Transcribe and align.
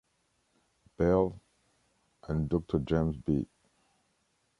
Bell, 0.97 1.39
and 2.27 2.49
Doctor 2.49 2.79
JamesB. 2.79 3.45